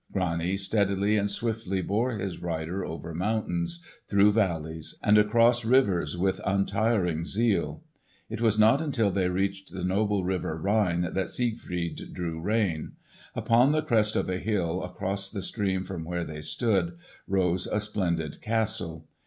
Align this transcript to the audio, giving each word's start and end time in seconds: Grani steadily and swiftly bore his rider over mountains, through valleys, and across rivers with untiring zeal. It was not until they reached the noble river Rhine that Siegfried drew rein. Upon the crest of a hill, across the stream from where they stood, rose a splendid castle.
Grani 0.11 0.57
steadily 0.57 1.15
and 1.15 1.29
swiftly 1.29 1.79
bore 1.79 2.17
his 2.17 2.39
rider 2.41 2.83
over 2.83 3.13
mountains, 3.13 3.85
through 4.07 4.31
valleys, 4.31 4.95
and 5.03 5.15
across 5.19 5.63
rivers 5.63 6.17
with 6.17 6.41
untiring 6.43 7.23
zeal. 7.23 7.83
It 8.27 8.41
was 8.41 8.57
not 8.57 8.81
until 8.81 9.11
they 9.11 9.29
reached 9.29 9.71
the 9.71 9.83
noble 9.83 10.23
river 10.25 10.57
Rhine 10.59 11.13
that 11.13 11.29
Siegfried 11.29 12.13
drew 12.15 12.41
rein. 12.41 12.93
Upon 13.35 13.73
the 13.73 13.83
crest 13.83 14.15
of 14.15 14.27
a 14.27 14.39
hill, 14.39 14.81
across 14.83 15.29
the 15.29 15.43
stream 15.43 15.83
from 15.83 16.03
where 16.03 16.23
they 16.23 16.41
stood, 16.41 16.97
rose 17.27 17.67
a 17.67 17.79
splendid 17.79 18.41
castle. 18.41 19.07